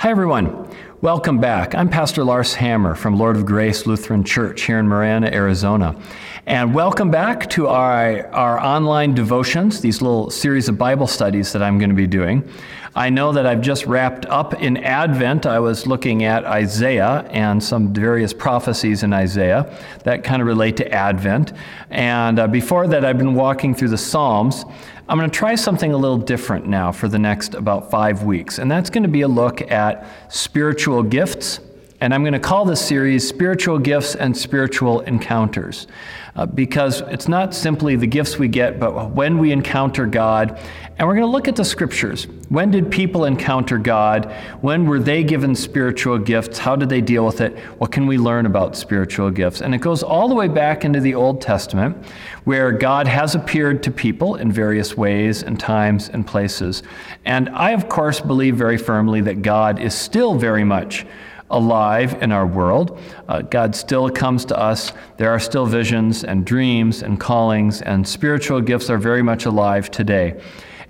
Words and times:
Hi, 0.00 0.10
everyone. 0.10 0.72
Welcome 1.00 1.40
back. 1.40 1.74
I'm 1.74 1.88
Pastor 1.88 2.22
Lars 2.22 2.54
Hammer 2.54 2.94
from 2.94 3.18
Lord 3.18 3.34
of 3.34 3.44
Grace 3.44 3.84
Lutheran 3.84 4.22
Church 4.22 4.62
here 4.62 4.78
in 4.78 4.86
Marana, 4.86 5.26
Arizona. 5.26 6.00
And 6.46 6.72
welcome 6.72 7.10
back 7.10 7.50
to 7.50 7.66
our, 7.66 8.24
our 8.28 8.60
online 8.60 9.14
devotions, 9.14 9.80
these 9.80 10.00
little 10.00 10.30
series 10.30 10.68
of 10.68 10.78
Bible 10.78 11.08
studies 11.08 11.52
that 11.52 11.64
I'm 11.64 11.78
going 11.78 11.90
to 11.90 11.96
be 11.96 12.06
doing. 12.06 12.48
I 12.94 13.10
know 13.10 13.32
that 13.32 13.44
I've 13.44 13.60
just 13.60 13.86
wrapped 13.86 14.24
up 14.26 14.62
in 14.62 14.76
Advent. 14.76 15.46
I 15.46 15.58
was 15.58 15.86
looking 15.86 16.22
at 16.22 16.44
Isaiah 16.44 17.26
and 17.30 17.62
some 17.62 17.92
various 17.92 18.32
prophecies 18.32 19.02
in 19.02 19.12
Isaiah 19.12 19.76
that 20.04 20.22
kind 20.22 20.40
of 20.40 20.46
relate 20.46 20.76
to 20.76 20.92
Advent. 20.92 21.52
And 21.90 22.38
uh, 22.38 22.46
before 22.46 22.86
that, 22.86 23.04
I've 23.04 23.18
been 23.18 23.34
walking 23.34 23.74
through 23.74 23.88
the 23.88 23.98
Psalms. 23.98 24.64
I'm 25.10 25.16
going 25.16 25.30
to 25.30 25.36
try 25.36 25.54
something 25.54 25.94
a 25.94 25.96
little 25.96 26.18
different 26.18 26.66
now 26.66 26.92
for 26.92 27.08
the 27.08 27.18
next 27.18 27.54
about 27.54 27.90
five 27.90 28.24
weeks, 28.24 28.58
and 28.58 28.70
that's 28.70 28.90
going 28.90 29.04
to 29.04 29.08
be 29.08 29.22
a 29.22 29.28
look 29.28 29.62
at 29.70 30.06
spiritual 30.28 31.02
gifts. 31.02 31.60
And 32.00 32.14
I'm 32.14 32.22
going 32.22 32.32
to 32.32 32.38
call 32.38 32.64
this 32.64 32.80
series 32.80 33.26
Spiritual 33.26 33.80
Gifts 33.80 34.14
and 34.14 34.36
Spiritual 34.36 35.00
Encounters 35.00 35.88
uh, 36.36 36.46
because 36.46 37.00
it's 37.00 37.26
not 37.26 37.52
simply 37.52 37.96
the 37.96 38.06
gifts 38.06 38.38
we 38.38 38.46
get, 38.46 38.78
but 38.78 39.10
when 39.10 39.38
we 39.38 39.50
encounter 39.50 40.06
God. 40.06 40.60
And 40.96 41.08
we're 41.08 41.14
going 41.14 41.26
to 41.26 41.32
look 41.32 41.48
at 41.48 41.56
the 41.56 41.64
scriptures. 41.64 42.28
When 42.50 42.70
did 42.70 42.92
people 42.92 43.24
encounter 43.24 43.78
God? 43.78 44.32
When 44.60 44.86
were 44.86 45.00
they 45.00 45.24
given 45.24 45.56
spiritual 45.56 46.18
gifts? 46.18 46.58
How 46.58 46.76
did 46.76 46.88
they 46.88 47.00
deal 47.00 47.26
with 47.26 47.40
it? 47.40 47.58
What 47.78 47.90
can 47.90 48.06
we 48.06 48.16
learn 48.16 48.46
about 48.46 48.76
spiritual 48.76 49.32
gifts? 49.32 49.60
And 49.60 49.74
it 49.74 49.78
goes 49.78 50.04
all 50.04 50.28
the 50.28 50.36
way 50.36 50.46
back 50.46 50.84
into 50.84 51.00
the 51.00 51.16
Old 51.16 51.40
Testament, 51.40 51.96
where 52.44 52.70
God 52.70 53.08
has 53.08 53.34
appeared 53.34 53.82
to 53.82 53.90
people 53.90 54.36
in 54.36 54.52
various 54.52 54.96
ways 54.96 55.42
and 55.42 55.58
times 55.58 56.08
and 56.10 56.24
places. 56.24 56.84
And 57.24 57.48
I, 57.48 57.72
of 57.72 57.88
course, 57.88 58.20
believe 58.20 58.54
very 58.54 58.78
firmly 58.78 59.20
that 59.22 59.42
God 59.42 59.80
is 59.80 59.94
still 59.94 60.36
very 60.36 60.62
much 60.62 61.04
alive 61.50 62.22
in 62.22 62.32
our 62.32 62.46
world. 62.46 63.00
Uh, 63.28 63.42
God 63.42 63.74
still 63.74 64.10
comes 64.10 64.44
to 64.46 64.58
us. 64.58 64.92
There 65.16 65.30
are 65.30 65.40
still 65.40 65.66
visions 65.66 66.24
and 66.24 66.44
dreams 66.44 67.02
and 67.02 67.18
callings, 67.18 67.82
and 67.82 68.06
spiritual 68.06 68.60
gifts 68.60 68.90
are 68.90 68.98
very 68.98 69.22
much 69.22 69.46
alive 69.46 69.90
today. 69.90 70.40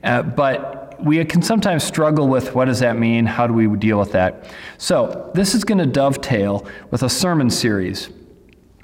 Uh, 0.02 0.22
but 0.22 1.00
we 1.00 1.24
can 1.24 1.42
sometimes 1.42 1.84
struggle 1.84 2.28
with 2.28 2.54
what 2.54 2.64
does 2.64 2.80
that 2.80 2.98
mean? 2.98 3.26
How 3.26 3.46
do 3.46 3.54
we 3.54 3.68
deal 3.76 3.98
with 3.98 4.12
that? 4.12 4.50
So, 4.78 5.30
this 5.34 5.54
is 5.54 5.64
going 5.64 5.78
to 5.78 5.86
dovetail 5.86 6.66
with 6.90 7.02
a 7.02 7.08
sermon 7.08 7.50
series 7.50 8.10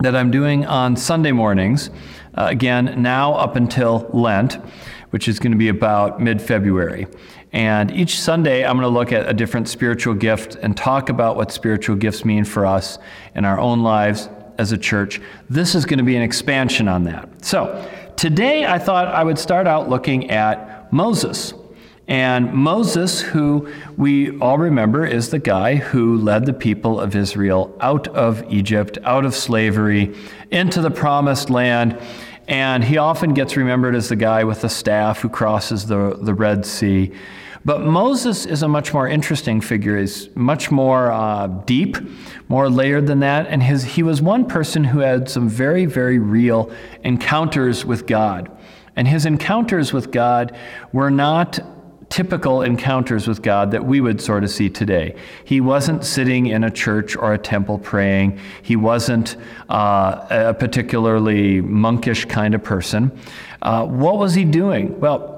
that 0.01 0.15
I'm 0.15 0.31
doing 0.31 0.67
on 0.67 0.97
Sunday 0.97 1.33
mornings, 1.33 1.91
uh, 2.35 2.47
again, 2.49 3.01
now 3.01 3.35
up 3.35 3.57
until 3.57 4.09
Lent, 4.13 4.55
which 5.11 5.29
is 5.29 5.39
going 5.39 5.53
to 5.53 5.59
be 5.59 5.69
about 5.69 6.21
mid 6.21 6.43
February. 6.43 7.07
And 7.55 7.93
each 7.93 8.19
Sunday, 8.19 8.65
I'm 8.65 8.77
going 8.77 8.83
to 8.83 8.89
look 8.89 9.13
at 9.13 9.29
a 9.29 9.33
different 9.33 9.69
spiritual 9.69 10.15
gift 10.15 10.57
and 10.57 10.77
talk 10.77 11.09
about 11.09 11.37
what 11.37 11.53
spiritual 11.53 11.95
gifts 11.95 12.25
mean 12.25 12.45
for 12.45 12.67
us 12.67 12.99
in 13.37 13.45
our 13.45 13.61
own 13.61 13.85
lives 13.85 14.29
as 14.59 14.73
a 14.73 14.77
church. 14.77 15.21
This 15.49 15.77
is 15.77 15.85
going 15.87 15.99
to 15.99 16.05
be 16.05 16.17
an 16.17 16.23
expansion 16.23 16.89
on 16.89 17.05
that. 17.05 17.45
So, 17.45 17.89
today 18.17 18.67
I 18.67 18.81
thought 18.81 19.07
I 19.07 19.23
would 19.23 19.39
start 19.39 19.69
out 19.69 19.89
looking 19.89 20.33
at 20.33 20.93
Moses. 20.93 21.55
And 22.09 22.53
Moses, 22.53 23.21
who 23.21 23.73
we 23.97 24.37
all 24.41 24.59
remember 24.59 25.07
is 25.07 25.31
the 25.31 25.39
guy 25.39 25.77
who 25.77 26.19
led 26.19 26.47
the 26.47 26.53
people 26.53 26.99
of 26.99 27.15
Israel 27.15 27.77
out 27.81 28.09
of 28.09 28.53
Egypt, 28.53 28.99
out 29.05 29.25
of 29.25 29.33
slavery, 29.33 30.13
into 30.51 30.81
the 30.81 30.91
promised 30.91 31.51
land. 31.51 32.01
And 32.49 32.83
he 32.83 32.99
often 32.99 33.33
gets 33.33 33.57
remembered 33.57 33.95
as 33.95 34.09
the 34.09 34.17
guy 34.17 34.43
with 34.43 34.63
the 34.63 34.69
staff 34.69 35.21
who 35.21 35.29
crosses 35.29 35.87
the, 35.87 36.19
the 36.21 36.35
Red 36.35 36.67
Sea. 36.67 37.13
But 37.65 37.81
Moses 37.81 38.45
is 38.45 38.63
a 38.63 38.69
much 38.69 38.93
more 38.93 39.09
interesting 39.09 39.61
figure. 39.61 39.99
He's 39.99 40.35
much 40.37 40.71
more 40.71 41.11
uh, 41.11 41.47
deep, 41.47 41.97
more 42.49 42.69
layered 42.69 43.07
than 43.07 43.21
that. 43.21 43.47
And 43.47 43.63
his, 43.63 43.85
he 43.85 44.03
was 44.03 44.21
one 44.21 44.47
person 44.47 44.85
who 44.85 44.99
had 44.99 45.31
some 45.31 45.49
very, 45.49 45.87
very 45.87 46.19
real 46.19 46.71
encounters 47.03 47.85
with 47.85 48.07
God. 48.07 48.51
And 48.97 49.09
his 49.09 49.25
encounters 49.25 49.93
with 49.93 50.13
God 50.13 50.57
were 50.93 51.11
not 51.11 51.59
typical 52.11 52.63
encounters 52.63 53.27
with 53.27 53.43
God 53.43 53.71
that 53.73 53.85
we 53.85 54.01
would 54.01 54.21
sort 54.21 54.45
of 54.45 54.51
see 54.51 54.69
today. 54.71 55.17
He 55.45 55.61
wasn't 55.61 56.05
sitting 56.05 56.47
in 56.47 56.63
a 56.63 56.71
church 56.71 57.17
or 57.17 57.33
a 57.33 57.39
temple 57.39 57.79
praying. 57.79 58.39
He 58.63 58.77
wasn't 58.77 59.37
uh, 59.69 60.27
a 60.31 60.55
particularly 60.55 61.61
monkish 61.61 62.27
kind 62.27 62.55
of 62.55 62.63
person. 62.63 63.11
Uh, 63.63 63.87
what 63.87 64.19
was 64.19 64.35
he 64.35 64.45
doing? 64.45 65.01
Well, 65.01 65.34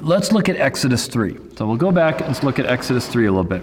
Let's 0.00 0.32
look 0.32 0.48
at 0.48 0.56
Exodus 0.56 1.06
3. 1.06 1.36
So 1.56 1.68
we'll 1.68 1.76
go 1.76 1.92
back 1.92 2.20
and 2.20 2.42
look 2.42 2.58
at 2.58 2.66
Exodus 2.66 3.06
3 3.06 3.26
a 3.26 3.30
little 3.30 3.44
bit. 3.44 3.62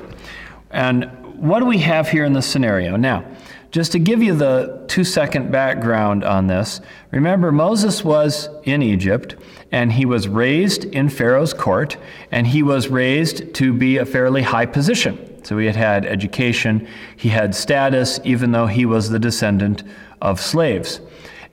And 0.69 1.11
what 1.35 1.59
do 1.59 1.65
we 1.65 1.79
have 1.79 2.07
here 2.07 2.23
in 2.23 2.31
this 2.31 2.45
scenario? 2.45 2.95
Now, 2.95 3.25
just 3.71 3.91
to 3.91 3.99
give 3.99 4.23
you 4.23 4.33
the 4.33 4.85
two 4.87 5.03
second 5.03 5.51
background 5.51 6.23
on 6.23 6.47
this, 6.47 6.79
remember 7.11 7.51
Moses 7.51 8.05
was 8.05 8.47
in 8.63 8.81
Egypt 8.81 9.35
and 9.73 9.91
he 9.91 10.05
was 10.05 10.29
raised 10.29 10.85
in 10.85 11.09
Pharaoh's 11.09 11.53
court 11.53 11.97
and 12.31 12.47
he 12.47 12.63
was 12.63 12.87
raised 12.87 13.53
to 13.55 13.73
be 13.73 13.97
a 13.97 14.05
fairly 14.05 14.41
high 14.41 14.65
position. 14.65 15.43
So 15.43 15.57
he 15.57 15.65
had 15.65 15.75
had 15.75 16.05
education, 16.05 16.87
he 17.17 17.27
had 17.27 17.53
status, 17.53 18.21
even 18.23 18.53
though 18.53 18.67
he 18.67 18.85
was 18.85 19.09
the 19.09 19.19
descendant 19.19 19.83
of 20.21 20.39
slaves. 20.39 21.01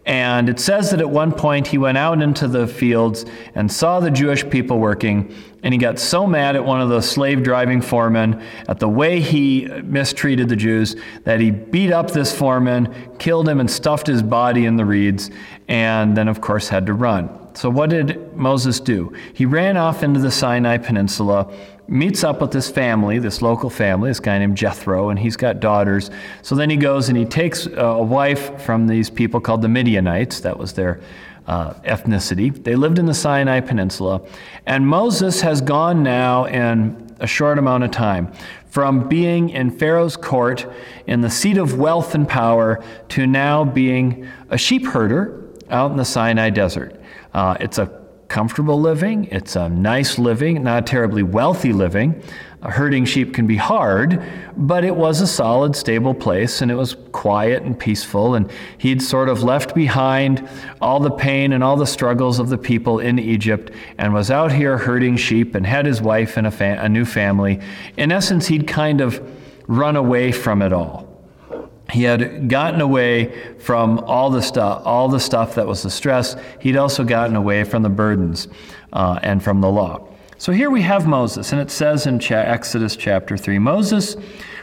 And 0.08 0.48
it 0.48 0.58
says 0.58 0.90
that 0.90 1.00
at 1.00 1.10
one 1.10 1.32
point 1.32 1.66
he 1.66 1.76
went 1.76 1.98
out 1.98 2.22
into 2.22 2.48
the 2.48 2.66
fields 2.66 3.26
and 3.54 3.70
saw 3.70 4.00
the 4.00 4.10
Jewish 4.10 4.48
people 4.48 4.78
working, 4.78 5.34
and 5.62 5.74
he 5.74 5.78
got 5.78 5.98
so 5.98 6.26
mad 6.26 6.56
at 6.56 6.64
one 6.64 6.80
of 6.80 6.88
the 6.88 7.02
slave 7.02 7.42
driving 7.42 7.82
foremen 7.82 8.42
at 8.68 8.80
the 8.80 8.88
way 8.88 9.20
he 9.20 9.66
mistreated 9.84 10.48
the 10.48 10.56
Jews 10.56 10.96
that 11.24 11.40
he 11.40 11.50
beat 11.50 11.92
up 11.92 12.10
this 12.10 12.34
foreman, 12.34 12.94
killed 13.18 13.46
him, 13.46 13.60
and 13.60 13.70
stuffed 13.70 14.06
his 14.06 14.22
body 14.22 14.64
in 14.64 14.76
the 14.76 14.84
reeds, 14.86 15.30
and 15.68 16.16
then, 16.16 16.26
of 16.26 16.40
course, 16.40 16.68
had 16.68 16.86
to 16.86 16.94
run. 16.94 17.28
So, 17.54 17.68
what 17.68 17.90
did 17.90 18.34
Moses 18.34 18.80
do? 18.80 19.12
He 19.34 19.44
ran 19.44 19.76
off 19.76 20.02
into 20.02 20.20
the 20.20 20.30
Sinai 20.30 20.78
Peninsula 20.78 21.52
meets 21.88 22.22
up 22.22 22.40
with 22.40 22.50
this 22.50 22.70
family, 22.70 23.18
this 23.18 23.40
local 23.40 23.70
family, 23.70 24.10
this 24.10 24.20
guy 24.20 24.38
named 24.38 24.56
Jethro, 24.56 25.08
and 25.08 25.18
he's 25.18 25.36
got 25.36 25.58
daughters. 25.58 26.10
So 26.42 26.54
then 26.54 26.68
he 26.68 26.76
goes 26.76 27.08
and 27.08 27.16
he 27.16 27.24
takes 27.24 27.66
a 27.66 28.02
wife 28.02 28.60
from 28.62 28.86
these 28.86 29.08
people 29.08 29.40
called 29.40 29.62
the 29.62 29.68
Midianites. 29.68 30.40
That 30.40 30.58
was 30.58 30.74
their 30.74 31.00
uh, 31.46 31.72
ethnicity. 31.84 32.62
They 32.62 32.76
lived 32.76 32.98
in 32.98 33.06
the 33.06 33.14
Sinai 33.14 33.60
Peninsula. 33.60 34.20
And 34.66 34.86
Moses 34.86 35.40
has 35.40 35.62
gone 35.62 36.02
now 36.02 36.44
in 36.44 37.10
a 37.20 37.26
short 37.26 37.58
amount 37.58 37.84
of 37.84 37.90
time 37.90 38.30
from 38.66 39.08
being 39.08 39.48
in 39.48 39.70
Pharaoh's 39.70 40.16
court 40.16 40.66
in 41.06 41.22
the 41.22 41.30
seat 41.30 41.56
of 41.56 41.78
wealth 41.78 42.14
and 42.14 42.28
power 42.28 42.84
to 43.08 43.26
now 43.26 43.64
being 43.64 44.28
a 44.50 44.58
sheep 44.58 44.86
herder 44.86 45.42
out 45.70 45.90
in 45.90 45.96
the 45.96 46.04
Sinai 46.04 46.50
desert. 46.50 47.00
Uh, 47.32 47.56
it's 47.60 47.78
a 47.78 47.86
comfortable 48.28 48.78
living, 48.78 49.24
it's 49.26 49.56
a 49.56 49.68
nice 49.70 50.18
living, 50.18 50.62
not 50.62 50.86
terribly 50.86 51.22
wealthy 51.22 51.72
living. 51.72 52.22
herding 52.62 53.04
sheep 53.04 53.32
can 53.32 53.46
be 53.46 53.56
hard, 53.56 54.22
but 54.56 54.84
it 54.84 54.94
was 54.94 55.20
a 55.20 55.26
solid, 55.26 55.74
stable 55.74 56.12
place 56.12 56.60
and 56.60 56.70
it 56.70 56.74
was 56.74 56.96
quiet 57.12 57.62
and 57.62 57.78
peaceful. 57.78 58.34
And 58.34 58.50
he'd 58.76 59.00
sort 59.00 59.28
of 59.28 59.42
left 59.42 59.74
behind 59.74 60.46
all 60.80 61.00
the 61.00 61.10
pain 61.10 61.52
and 61.52 61.64
all 61.64 61.76
the 61.76 61.86
struggles 61.86 62.38
of 62.38 62.48
the 62.48 62.58
people 62.58 62.98
in 62.98 63.18
Egypt 63.18 63.72
and 63.96 64.12
was 64.12 64.30
out 64.30 64.52
here 64.52 64.76
herding 64.76 65.16
sheep 65.16 65.54
and 65.54 65.66
had 65.66 65.86
his 65.86 66.02
wife 66.02 66.36
and 66.36 66.46
a, 66.46 66.50
fa- 66.50 66.78
a 66.80 66.88
new 66.88 67.04
family. 67.04 67.60
In 67.96 68.12
essence, 68.12 68.48
he'd 68.48 68.66
kind 68.66 69.00
of 69.00 69.22
run 69.68 69.96
away 69.96 70.32
from 70.32 70.60
it 70.60 70.72
all 70.72 71.07
he 71.90 72.02
had 72.02 72.48
gotten 72.48 72.80
away 72.80 73.56
from 73.58 73.98
all 74.00 74.30
the 74.30 74.42
stuff, 74.42 74.82
all 74.84 75.08
the 75.08 75.20
stuff 75.20 75.54
that 75.54 75.66
was 75.66 75.82
the 75.82 75.90
stress. 75.90 76.36
He'd 76.60 76.76
also 76.76 77.02
gotten 77.02 77.34
away 77.34 77.64
from 77.64 77.82
the 77.82 77.88
burdens 77.88 78.48
uh, 78.92 79.18
and 79.22 79.42
from 79.42 79.60
the 79.60 79.70
law. 79.70 80.06
So 80.36 80.52
here 80.52 80.70
we 80.70 80.82
have 80.82 81.06
Moses, 81.06 81.52
and 81.52 81.60
it 81.60 81.70
says 81.70 82.06
in 82.06 82.20
cha- 82.20 82.36
Exodus 82.36 82.94
chapter 82.94 83.36
3 83.36 83.58
Moses 83.58 84.16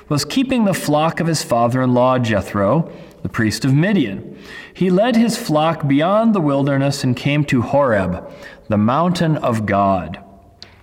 was 0.07 0.23
keeping 0.23 0.65
the 0.65 0.73
flock 0.73 1.19
of 1.19 1.27
his 1.27 1.43
father 1.43 1.81
in 1.81 1.93
law 1.93 2.19
Jethro, 2.19 2.91
the 3.23 3.29
priest 3.29 3.65
of 3.65 3.73
Midian. 3.73 4.37
He 4.73 4.89
led 4.91 5.15
his 5.15 5.35
flock 5.35 5.87
beyond 5.87 6.35
the 6.35 6.41
wilderness 6.41 7.03
and 7.03 7.15
came 7.15 7.43
to 7.45 7.61
Horeb, 7.61 8.31
the 8.69 8.77
mountain 8.77 9.37
of 9.37 9.65
God. 9.65 10.23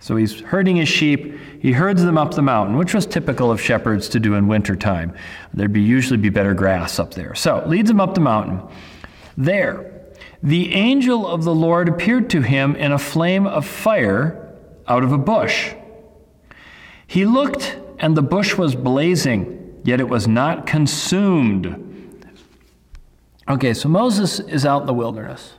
So 0.00 0.16
he's 0.16 0.40
herding 0.40 0.76
his 0.76 0.88
sheep. 0.88 1.38
He 1.62 1.70
herds 1.70 2.02
them 2.02 2.18
up 2.18 2.34
the 2.34 2.42
mountain, 2.42 2.76
which 2.76 2.92
was 2.92 3.06
typical 3.06 3.48
of 3.52 3.60
shepherds 3.60 4.08
to 4.08 4.18
do 4.18 4.34
in 4.34 4.48
wintertime. 4.48 5.14
There'd 5.54 5.72
be 5.72 5.80
usually 5.80 6.16
be 6.16 6.28
better 6.28 6.54
grass 6.54 6.98
up 6.98 7.14
there. 7.14 7.36
So 7.36 7.62
leads 7.68 7.86
them 7.86 8.00
up 8.00 8.14
the 8.14 8.20
mountain. 8.20 8.62
There, 9.36 10.02
the 10.42 10.74
angel 10.74 11.24
of 11.24 11.44
the 11.44 11.54
Lord 11.54 11.88
appeared 11.88 12.28
to 12.30 12.40
him 12.40 12.74
in 12.74 12.90
a 12.90 12.98
flame 12.98 13.46
of 13.46 13.64
fire 13.64 14.58
out 14.88 15.04
of 15.04 15.12
a 15.12 15.18
bush. 15.18 15.72
He 17.06 17.26
looked, 17.26 17.78
and 18.00 18.16
the 18.16 18.22
bush 18.22 18.58
was 18.58 18.74
blazing, 18.74 19.82
yet 19.84 20.00
it 20.00 20.08
was 20.08 20.26
not 20.26 20.66
consumed. 20.66 21.78
Okay, 23.48 23.72
so 23.72 23.88
Moses 23.88 24.40
is 24.40 24.66
out 24.66 24.80
in 24.80 24.86
the 24.88 24.94
wilderness. 24.94 25.52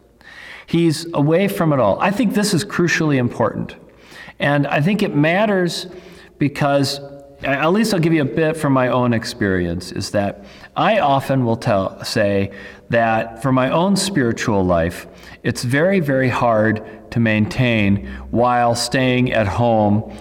He's 0.65 1.07
away 1.13 1.47
from 1.47 1.71
it 1.71 1.79
all. 1.79 1.97
I 2.01 2.11
think 2.11 2.33
this 2.33 2.53
is 2.53 2.65
crucially 2.65 3.15
important. 3.15 3.77
And 4.39 4.67
I 4.67 4.81
think 4.81 5.03
it 5.03 5.15
matters 5.15 5.87
because 6.37 6.99
at 7.43 7.71
least 7.71 7.93
I'll 7.93 7.99
give 7.99 8.13
you 8.13 8.21
a 8.21 8.25
bit 8.25 8.55
from 8.55 8.73
my 8.73 8.87
own 8.87 9.13
experience, 9.13 9.91
is 9.91 10.11
that 10.11 10.45
I 10.75 10.99
often 10.99 11.45
will 11.45 11.57
tell, 11.57 12.03
say 12.03 12.51
that 12.89 13.41
for 13.41 13.51
my 13.51 13.69
own 13.69 13.95
spiritual 13.95 14.63
life, 14.63 15.07
it's 15.43 15.63
very, 15.63 15.99
very 15.99 16.29
hard 16.29 17.11
to 17.11 17.19
maintain 17.19 18.07
while 18.31 18.75
staying 18.75 19.33
at 19.33 19.47
home 19.47 20.13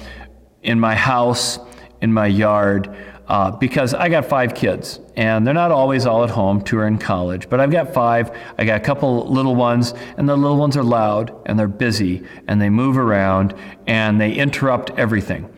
in 0.62 0.80
my 0.80 0.94
house, 0.94 1.58
in 2.00 2.12
my 2.12 2.26
yard, 2.26 2.94
uh, 3.28 3.50
because 3.52 3.94
I 3.94 4.08
got 4.08 4.24
five 4.26 4.54
kids, 4.54 5.00
and 5.16 5.46
they're 5.46 5.54
not 5.54 5.70
always 5.70 6.06
all 6.06 6.24
at 6.24 6.30
home. 6.30 6.62
Two 6.62 6.78
are 6.78 6.86
in 6.86 6.98
college, 6.98 7.48
but 7.48 7.60
I've 7.60 7.70
got 7.70 7.94
five. 7.94 8.36
I 8.58 8.64
got 8.64 8.80
a 8.80 8.84
couple 8.84 9.26
little 9.30 9.54
ones, 9.54 9.94
and 10.16 10.28
the 10.28 10.36
little 10.36 10.56
ones 10.56 10.76
are 10.76 10.82
loud, 10.82 11.34
and 11.46 11.58
they're 11.58 11.68
busy, 11.68 12.24
and 12.48 12.60
they 12.60 12.68
move 12.68 12.98
around, 12.98 13.54
and 13.86 14.20
they 14.20 14.32
interrupt 14.32 14.90
everything. 14.98 15.48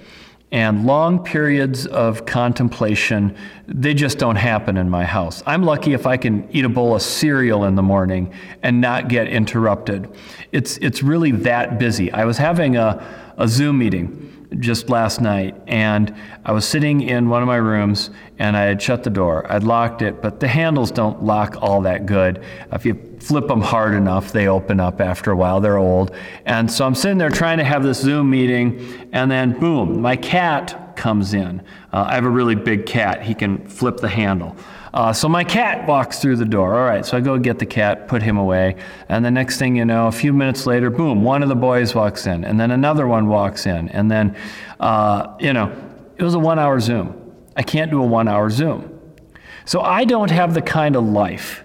And 0.52 0.86
long 0.86 1.24
periods 1.24 1.84
of 1.86 2.26
contemplation, 2.26 3.36
they 3.66 3.92
just 3.92 4.18
don't 4.18 4.36
happen 4.36 4.76
in 4.76 4.88
my 4.88 5.04
house. 5.04 5.42
I'm 5.46 5.64
lucky 5.64 5.94
if 5.94 6.06
I 6.06 6.16
can 6.16 6.48
eat 6.52 6.64
a 6.64 6.68
bowl 6.68 6.94
of 6.94 7.02
cereal 7.02 7.64
in 7.64 7.74
the 7.74 7.82
morning 7.82 8.32
and 8.62 8.80
not 8.80 9.08
get 9.08 9.26
interrupted. 9.26 10.08
It's, 10.52 10.76
it's 10.76 11.02
really 11.02 11.32
that 11.32 11.80
busy. 11.80 12.12
I 12.12 12.24
was 12.24 12.38
having 12.38 12.76
a, 12.76 13.04
a 13.36 13.48
Zoom 13.48 13.78
meeting 13.78 14.43
just 14.60 14.88
last 14.88 15.20
night, 15.20 15.54
and 15.66 16.14
I 16.44 16.52
was 16.52 16.66
sitting 16.66 17.00
in 17.00 17.28
one 17.28 17.42
of 17.42 17.46
my 17.46 17.56
rooms, 17.56 18.10
and 18.38 18.56
I 18.56 18.62
had 18.62 18.80
shut 18.80 19.04
the 19.04 19.10
door. 19.10 19.50
I'd 19.50 19.62
locked 19.62 20.02
it, 20.02 20.20
but 20.22 20.40
the 20.40 20.48
handles 20.48 20.90
don't 20.90 21.22
lock 21.22 21.56
all 21.60 21.82
that 21.82 22.06
good. 22.06 22.42
If 22.72 22.84
you 22.84 23.16
flip 23.20 23.48
them 23.48 23.60
hard 23.60 23.94
enough, 23.94 24.32
they 24.32 24.48
open 24.48 24.80
up 24.80 25.00
after 25.00 25.30
a 25.30 25.36
while. 25.36 25.60
They're 25.60 25.78
old. 25.78 26.14
And 26.44 26.70
so 26.70 26.86
I'm 26.86 26.94
sitting 26.94 27.18
there 27.18 27.30
trying 27.30 27.58
to 27.58 27.64
have 27.64 27.82
this 27.82 28.00
Zoom 28.00 28.30
meeting, 28.30 29.08
and 29.12 29.30
then 29.30 29.58
boom, 29.58 30.00
my 30.00 30.16
cat 30.16 30.96
comes 30.96 31.34
in. 31.34 31.60
Uh, 31.92 32.06
I 32.08 32.14
have 32.14 32.24
a 32.24 32.30
really 32.30 32.54
big 32.54 32.86
cat, 32.86 33.22
he 33.22 33.34
can 33.34 33.66
flip 33.68 33.98
the 33.98 34.08
handle. 34.08 34.56
Uh, 34.94 35.12
so 35.12 35.28
my 35.28 35.42
cat 35.42 35.88
walks 35.88 36.20
through 36.20 36.36
the 36.36 36.44
door. 36.44 36.76
All 36.76 36.86
right, 36.86 37.04
so 37.04 37.16
I 37.16 37.20
go 37.20 37.36
get 37.36 37.58
the 37.58 37.66
cat, 37.66 38.06
put 38.06 38.22
him 38.22 38.36
away, 38.36 38.76
and 39.08 39.24
the 39.24 39.30
next 39.30 39.58
thing 39.58 39.74
you 39.74 39.84
know, 39.84 40.06
a 40.06 40.12
few 40.12 40.32
minutes 40.32 40.66
later, 40.66 40.88
boom, 40.88 41.24
one 41.24 41.42
of 41.42 41.48
the 41.48 41.56
boys 41.56 41.96
walks 41.96 42.28
in, 42.28 42.44
and 42.44 42.60
then 42.60 42.70
another 42.70 43.08
one 43.08 43.26
walks 43.26 43.66
in, 43.66 43.88
and 43.88 44.08
then, 44.08 44.36
uh, 44.78 45.36
you 45.40 45.52
know, 45.52 45.74
it 46.16 46.22
was 46.22 46.34
a 46.34 46.38
one 46.38 46.60
hour 46.60 46.78
Zoom. 46.78 47.34
I 47.56 47.64
can't 47.64 47.90
do 47.90 48.00
a 48.00 48.06
one 48.06 48.28
hour 48.28 48.48
Zoom. 48.50 49.00
So 49.64 49.80
I 49.80 50.04
don't 50.04 50.30
have 50.30 50.54
the 50.54 50.62
kind 50.62 50.94
of 50.94 51.04
life 51.04 51.64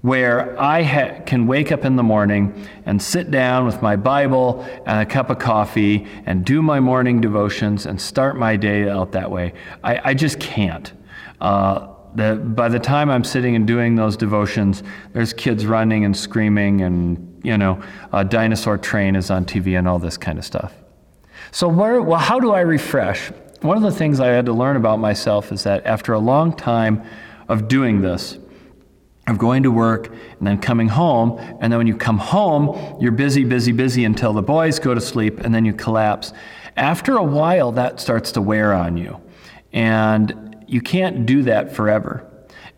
where 0.00 0.60
I 0.60 0.82
ha- 0.82 1.20
can 1.24 1.46
wake 1.46 1.70
up 1.70 1.84
in 1.84 1.94
the 1.94 2.02
morning 2.02 2.66
and 2.84 3.00
sit 3.00 3.30
down 3.30 3.64
with 3.64 3.80
my 3.80 3.94
Bible 3.94 4.66
and 4.86 5.00
a 5.00 5.06
cup 5.06 5.30
of 5.30 5.38
coffee 5.38 6.08
and 6.26 6.44
do 6.44 6.62
my 6.62 6.80
morning 6.80 7.20
devotions 7.20 7.86
and 7.86 8.00
start 8.00 8.36
my 8.36 8.56
day 8.56 8.88
out 8.88 9.12
that 9.12 9.30
way. 9.30 9.52
I, 9.84 10.10
I 10.10 10.14
just 10.14 10.40
can't. 10.40 10.92
Uh, 11.40 11.92
that 12.16 12.54
by 12.56 12.68
the 12.68 12.78
time 12.78 13.10
I'm 13.10 13.24
sitting 13.24 13.54
and 13.56 13.66
doing 13.66 13.94
those 13.94 14.16
devotions, 14.16 14.82
there's 15.12 15.32
kids 15.32 15.66
running 15.66 16.04
and 16.04 16.16
screaming, 16.16 16.80
and 16.80 17.40
you 17.44 17.56
know, 17.56 17.82
a 18.12 18.24
dinosaur 18.24 18.78
train 18.78 19.14
is 19.16 19.30
on 19.30 19.44
TV 19.44 19.78
and 19.78 19.86
all 19.86 19.98
this 19.98 20.16
kind 20.16 20.38
of 20.38 20.44
stuff. 20.44 20.72
So, 21.52 21.68
where, 21.68 22.02
well, 22.02 22.18
how 22.18 22.40
do 22.40 22.52
I 22.52 22.60
refresh? 22.60 23.30
One 23.60 23.76
of 23.76 23.82
the 23.82 23.92
things 23.92 24.20
I 24.20 24.28
had 24.28 24.46
to 24.46 24.52
learn 24.52 24.76
about 24.76 24.98
myself 24.98 25.52
is 25.52 25.62
that 25.64 25.86
after 25.86 26.12
a 26.12 26.18
long 26.18 26.54
time 26.56 27.02
of 27.48 27.68
doing 27.68 28.00
this, 28.00 28.38
of 29.26 29.38
going 29.38 29.62
to 29.64 29.70
work 29.70 30.08
and 30.08 30.46
then 30.46 30.58
coming 30.58 30.88
home, 30.88 31.38
and 31.60 31.72
then 31.72 31.78
when 31.78 31.86
you 31.86 31.96
come 31.96 32.18
home, 32.18 32.96
you're 33.00 33.12
busy, 33.12 33.44
busy, 33.44 33.72
busy 33.72 34.04
until 34.04 34.32
the 34.32 34.42
boys 34.42 34.78
go 34.78 34.94
to 34.94 35.00
sleep, 35.00 35.40
and 35.40 35.54
then 35.54 35.64
you 35.64 35.72
collapse. 35.72 36.32
After 36.76 37.16
a 37.16 37.22
while, 37.22 37.72
that 37.72 38.00
starts 38.00 38.32
to 38.32 38.42
wear 38.42 38.72
on 38.72 38.96
you. 38.96 39.20
And 39.72 40.45
you 40.66 40.80
can't 40.80 41.26
do 41.26 41.42
that 41.44 41.72
forever. 41.72 42.28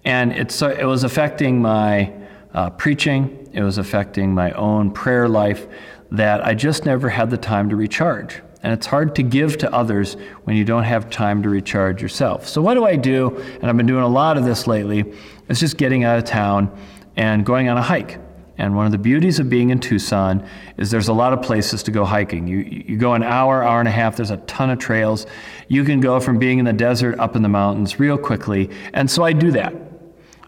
And 0.05 0.33
it's, 0.33 0.61
it 0.63 0.87
was 0.87 1.05
affecting 1.05 1.61
my 1.61 2.13
uh, 2.55 2.71
preaching, 2.71 3.49
it 3.53 3.63
was 3.63 3.79
affecting 3.79 4.35
my 4.35 4.53
own 4.53 4.91
prayer 4.91 5.29
life 5.29 5.67
that 6.11 6.45
I 6.45 6.55
just 6.55 6.87
never 6.87 7.09
had 7.09 7.31
the 7.31 7.37
time 7.37 7.69
to 7.71 7.77
recharge. 7.77 8.41
And 8.63 8.73
it's 8.73 8.87
hard 8.87 9.15
to 9.17 9.23
give 9.23 9.59
to 9.59 9.73
others 9.73 10.15
when 10.45 10.57
you 10.57 10.65
don't 10.65 10.83
have 10.85 11.11
time 11.11 11.43
to 11.43 11.49
recharge 11.49 12.03
yourself. 12.03 12.49
So, 12.49 12.61
what 12.61 12.75
do 12.75 12.85
I 12.85 12.97
do? 12.97 13.37
And 13.61 13.67
I've 13.67 13.77
been 13.77 13.87
doing 13.87 14.03
a 14.03 14.09
lot 14.09 14.37
of 14.37 14.45
this 14.45 14.67
lately. 14.67 15.05
It's 15.49 15.61
just 15.61 15.77
getting 15.77 16.03
out 16.05 16.19
of 16.19 16.25
town 16.25 16.77
and 17.17 17.47
going 17.47 17.69
on 17.69 17.77
a 17.77 17.83
hike. 17.83 18.19
And 18.59 18.75
one 18.75 18.87
of 18.87 18.93
the 18.93 18.99
beauties 18.99 19.39
of 19.39 19.49
being 19.49 19.71
in 19.71 19.79
Tucson 19.79 20.45
is 20.77 20.91
there's 20.91 21.09
a 21.09 21.13
lot 21.13 21.33
of 21.33 21.43
places 21.43 21.85
to 21.85 21.93
go 21.93 22.05
hiking. 22.05 22.49
You, 22.49 22.59
you 22.59 22.97
go 22.97 23.15
an 23.15 23.23
hour, 23.23 23.63
hour 23.63 23.79
and 23.79 23.89
a 23.89 23.93
half, 23.93 24.17
there's 24.17 24.33
a 24.33 24.37
ton 24.39 24.69
of 24.71 24.81
trails. 24.81 25.27
You 25.69 25.85
can 25.85 26.01
go 26.01 26.19
from 26.19 26.39
being 26.39 26.59
in 26.59 26.65
the 26.65 26.73
desert 26.73 27.19
up 27.21 27.37
in 27.37 27.43
the 27.43 27.49
mountains 27.49 28.01
real 28.01 28.19
quickly. 28.19 28.69
And 28.93 29.09
so 29.09 29.23
I 29.23 29.33
do 29.33 29.53
that. 29.53 29.75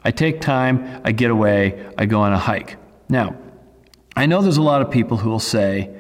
I 0.03 0.11
take 0.11 0.41
time, 0.41 1.01
I 1.05 1.13
get 1.13 1.31
away, 1.31 1.89
I 1.97 2.07
go 2.07 2.21
on 2.21 2.33
a 2.33 2.39
hike. 2.39 2.77
Now, 3.09 3.37
I 4.17 4.27
know 4.27 4.43
there's 4.43 4.57
a 4.57 4.63
lot 4.63 4.83
of 4.83 4.91
people 4.91 5.17
who 5.17 5.31
will 5.31 5.39
say, 5.39 5.95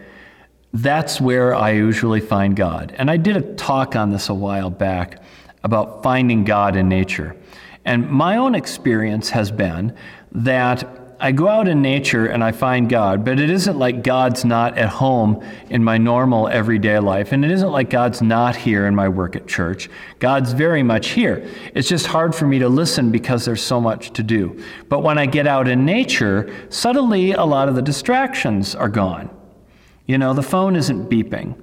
that's 0.72 1.20
where 1.20 1.54
I 1.54 1.70
usually 1.72 2.20
find 2.20 2.56
God. 2.56 2.94
And 2.96 3.10
I 3.10 3.16
did 3.16 3.36
a 3.36 3.54
talk 3.54 3.96
on 3.96 4.10
this 4.10 4.28
a 4.28 4.34
while 4.34 4.70
back 4.70 5.22
about 5.62 6.02
finding 6.02 6.44
God 6.44 6.76
in 6.76 6.88
nature. 6.88 7.36
And 7.84 8.08
my 8.08 8.36
own 8.36 8.54
experience 8.54 9.30
has 9.30 9.50
been 9.50 9.96
that 10.32 11.00
I 11.22 11.32
go 11.32 11.49
out 11.49 11.69
in 11.69 11.82
nature 11.82 12.26
and 12.26 12.43
I 12.43 12.52
find 12.52 12.88
God, 12.88 13.26
but 13.26 13.38
it 13.38 13.50
isn't 13.50 13.78
like 13.78 14.02
God's 14.02 14.44
not 14.44 14.78
at 14.78 14.88
home 14.88 15.44
in 15.69 15.84
my 15.84 15.99
normal 15.99 16.49
everyday 16.49 16.99
life. 16.99 17.32
And 17.32 17.44
it 17.44 17.50
isn't 17.50 17.70
like 17.70 17.90
God's 17.90 18.22
not 18.22 18.56
here 18.56 18.87
in 18.87 18.94
my 18.94 19.08
work 19.08 19.37
at 19.37 19.46
church. 19.46 19.90
God's 20.19 20.52
very 20.52 20.82
much 20.82 21.11
here. 21.11 21.46
It's 21.75 21.88
just 21.88 22.06
hard 22.06 22.34
for 22.34 22.46
me 22.46 22.58
to 22.61 22.70
listen 22.70 23.11
because 23.11 23.44
there's 23.44 23.62
so 23.62 23.82
much 23.82 24.12
to 24.14 24.22
do. 24.22 24.62
But 24.88 25.02
when 25.02 25.19
I 25.19 25.26
get 25.26 25.46
out 25.46 25.69
in 25.69 25.84
nature, 25.84 26.50
suddenly 26.70 27.32
a 27.32 27.44
lot 27.44 27.69
of 27.69 27.75
the 27.75 27.82
distractions 27.82 28.75
are 28.75 28.88
gone. 28.88 29.28
You 30.06 30.16
know, 30.16 30.32
the 30.32 30.43
phone 30.43 30.75
isn't 30.75 31.11
beeping. 31.11 31.55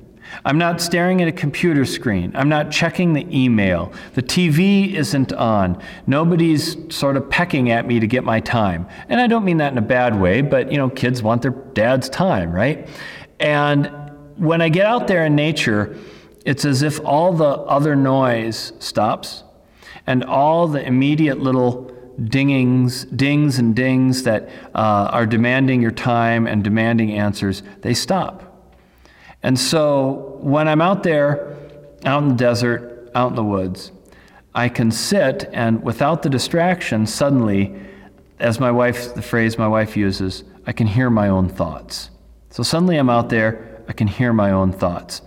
I'm 0.46 0.58
not 0.58 0.82
staring 0.82 1.22
at 1.22 1.28
a 1.28 1.32
computer 1.32 1.86
screen. 1.86 2.32
I'm 2.36 2.50
not 2.50 2.72
checking 2.72 3.14
the 3.14 3.28
email. 3.36 3.92
The 4.14 4.24
TV 4.24 4.94
isn't 4.94 5.34
on. 5.34 5.82
Nobody's 6.06 6.78
sort 6.94 7.18
of 7.18 7.30
pecking 7.30 7.72
at 7.72 7.88
me 7.88 8.00
to 8.00 8.08
get 8.08 8.24
my 8.24 8.40
time. 8.40 8.88
And 9.10 9.20
I 9.20 9.28
don't 9.28 9.46
mean 9.46 9.58
that 9.58 9.72
in 9.72 9.78
a 9.78 9.82
bad 9.82 10.20
way, 10.20 10.42
but 10.42 10.72
you 10.72 10.78
know, 10.78 10.90
kids 10.90 11.22
want 11.24 11.42
their 11.42 11.52
dad's 11.52 12.10
time, 12.10 12.52
right? 12.52 12.88
And 13.40 13.92
when 14.36 14.62
I 14.62 14.70
get 14.70 14.86
out 14.86 15.08
there 15.08 15.26
in 15.26 15.36
nature, 15.36 15.98
it's 16.46 16.66
as 16.66 16.82
if 16.82 17.00
all 17.04 17.34
the 17.34 17.46
other 17.46 17.96
noise 17.96 18.74
stops 18.80 19.44
and 20.06 20.24
all 20.24 20.68
the 20.68 20.86
immediate 20.86 21.40
little 21.40 21.92
dingings, 22.24 23.06
dings 23.06 23.60
and 23.60 23.76
dings 23.76 24.24
that 24.24 24.50
uh, 24.74 25.10
are 25.12 25.26
demanding 25.26 25.82
your 25.82 25.92
time 25.92 26.48
and 26.48 26.64
demanding 26.64 27.12
answers, 27.12 27.64
they 27.82 27.94
stop. 27.94 28.44
And 29.44 29.60
so 29.60 30.27
when 30.44 30.68
I'm 30.68 30.82
out 30.82 31.04
there, 31.04 31.58
out 32.06 32.24
in 32.24 32.30
the 32.30 32.36
desert, 32.36 33.10
out 33.16 33.30
in 33.30 33.36
the 33.36 33.44
woods, 33.44 33.92
I 34.54 34.70
can 34.70 34.92
sit 34.92 35.50
and 35.54 35.84
without 35.84 36.24
the 36.24 36.30
distraction, 36.30 37.06
suddenly, 37.06 37.76
as 38.40 38.60
my 38.60 38.72
wife, 38.72 39.14
the 39.14 39.22
phrase 39.22 39.58
my 39.58 39.68
wife 39.68 39.96
uses, 39.96 40.44
I 40.66 40.72
can 40.72 40.88
hear 40.88 41.10
my 41.10 41.30
own 41.30 41.50
thoughts. 41.50 42.10
So 42.50 42.64
suddenly 42.64 42.98
I'm 42.98 43.10
out 43.10 43.30
there, 43.30 43.84
I 43.88 43.94
can 43.94 44.08
hear 44.08 44.34
my 44.34 44.52
own 44.52 44.72
thoughts. 44.72 45.22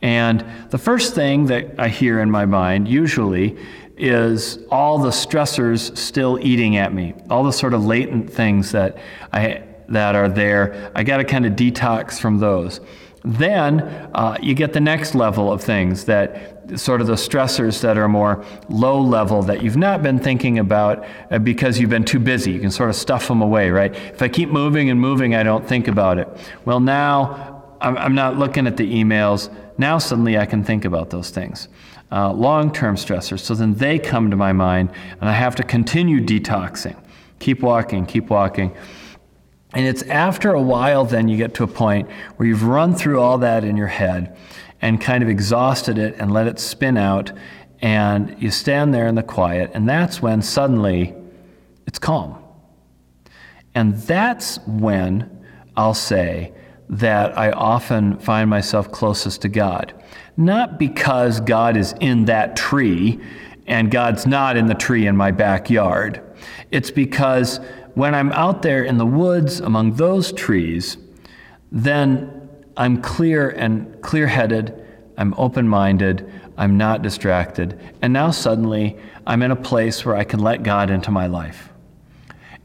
And 0.00 0.44
the 0.70 0.78
first 0.78 1.14
thing 1.14 1.46
that 1.46 1.78
I 1.78 1.88
hear 1.88 2.20
in 2.20 2.30
my 2.30 2.46
mind, 2.46 2.86
usually, 2.88 3.58
is 3.96 4.60
all 4.70 4.98
the 4.98 5.10
stressors 5.10 5.96
still 5.96 6.38
eating 6.40 6.76
at 6.76 6.94
me, 6.94 7.14
all 7.28 7.42
the 7.42 7.52
sort 7.52 7.74
of 7.74 7.84
latent 7.84 8.32
things 8.32 8.70
that, 8.70 8.98
I, 9.32 9.64
that 9.88 10.14
are 10.14 10.28
there. 10.28 10.92
I 10.94 11.02
got 11.02 11.16
to 11.16 11.24
kind 11.24 11.44
of 11.46 11.54
detox 11.54 12.20
from 12.20 12.38
those. 12.38 12.80
Then 13.24 13.80
uh, 14.14 14.36
you 14.40 14.54
get 14.54 14.72
the 14.72 14.80
next 14.80 15.14
level 15.14 15.52
of 15.52 15.62
things 15.62 16.04
that 16.04 16.78
sort 16.78 17.00
of 17.00 17.06
the 17.06 17.14
stressors 17.14 17.80
that 17.80 17.96
are 17.96 18.08
more 18.08 18.44
low 18.68 19.00
level 19.00 19.42
that 19.42 19.62
you've 19.62 19.76
not 19.76 20.02
been 20.02 20.18
thinking 20.18 20.58
about 20.58 21.04
uh, 21.30 21.38
because 21.38 21.80
you've 21.80 21.90
been 21.90 22.04
too 22.04 22.20
busy. 22.20 22.52
You 22.52 22.60
can 22.60 22.70
sort 22.70 22.90
of 22.90 22.96
stuff 22.96 23.28
them 23.28 23.42
away, 23.42 23.70
right? 23.70 23.94
If 23.94 24.22
I 24.22 24.28
keep 24.28 24.50
moving 24.50 24.90
and 24.90 25.00
moving, 25.00 25.34
I 25.34 25.42
don't 25.42 25.66
think 25.66 25.88
about 25.88 26.18
it. 26.18 26.28
Well, 26.64 26.80
now 26.80 27.64
I'm, 27.80 27.96
I'm 27.96 28.14
not 28.14 28.38
looking 28.38 28.66
at 28.66 28.76
the 28.76 28.92
emails. 28.92 29.52
Now 29.78 29.98
suddenly 29.98 30.38
I 30.38 30.46
can 30.46 30.62
think 30.62 30.84
about 30.84 31.10
those 31.10 31.30
things. 31.30 31.68
Uh, 32.10 32.32
long 32.32 32.72
term 32.72 32.96
stressors. 32.96 33.40
So 33.40 33.54
then 33.54 33.74
they 33.74 33.98
come 33.98 34.30
to 34.30 34.36
my 34.36 34.52
mind, 34.52 34.90
and 35.20 35.28
I 35.28 35.34
have 35.34 35.54
to 35.56 35.62
continue 35.62 36.20
detoxing. 36.20 36.96
Keep 37.38 37.60
walking, 37.60 38.06
keep 38.06 38.30
walking. 38.30 38.74
And 39.74 39.86
it's 39.86 40.02
after 40.04 40.52
a 40.52 40.62
while, 40.62 41.04
then 41.04 41.28
you 41.28 41.36
get 41.36 41.54
to 41.54 41.64
a 41.64 41.68
point 41.68 42.10
where 42.36 42.48
you've 42.48 42.64
run 42.64 42.94
through 42.94 43.20
all 43.20 43.38
that 43.38 43.64
in 43.64 43.76
your 43.76 43.88
head 43.88 44.36
and 44.80 45.00
kind 45.00 45.22
of 45.22 45.28
exhausted 45.28 45.98
it 45.98 46.14
and 46.18 46.32
let 46.32 46.46
it 46.46 46.58
spin 46.58 46.96
out. 46.96 47.32
And 47.80 48.34
you 48.40 48.50
stand 48.50 48.94
there 48.94 49.06
in 49.06 49.14
the 49.14 49.22
quiet, 49.22 49.70
and 49.74 49.88
that's 49.88 50.22
when 50.22 50.42
suddenly 50.42 51.14
it's 51.86 51.98
calm. 51.98 52.42
And 53.74 53.94
that's 53.94 54.58
when 54.66 55.44
I'll 55.76 55.94
say 55.94 56.52
that 56.88 57.36
I 57.38 57.52
often 57.52 58.18
find 58.18 58.48
myself 58.48 58.90
closest 58.90 59.42
to 59.42 59.48
God. 59.48 59.92
not 60.38 60.78
because 60.78 61.40
God 61.40 61.76
is 61.76 61.94
in 62.00 62.26
that 62.26 62.56
tree 62.56 63.20
and 63.66 63.90
God's 63.90 64.24
not 64.24 64.56
in 64.56 64.66
the 64.66 64.74
tree 64.74 65.06
in 65.06 65.16
my 65.16 65.32
backyard. 65.32 66.22
It's 66.70 66.92
because 66.92 67.60
when 67.98 68.14
I'm 68.14 68.30
out 68.30 68.62
there 68.62 68.84
in 68.84 68.96
the 68.96 69.04
woods 69.04 69.58
among 69.58 69.94
those 69.94 70.30
trees, 70.30 70.98
then 71.72 72.48
I'm 72.76 73.02
clear 73.02 73.50
and 73.50 74.00
clear 74.02 74.28
headed, 74.28 74.86
I'm 75.16 75.34
open 75.36 75.68
minded, 75.68 76.30
I'm 76.56 76.76
not 76.76 77.02
distracted, 77.02 77.76
and 78.00 78.12
now 78.12 78.30
suddenly 78.30 78.96
I'm 79.26 79.42
in 79.42 79.50
a 79.50 79.56
place 79.56 80.04
where 80.04 80.14
I 80.14 80.22
can 80.22 80.38
let 80.38 80.62
God 80.62 80.90
into 80.90 81.10
my 81.10 81.26
life. 81.26 81.70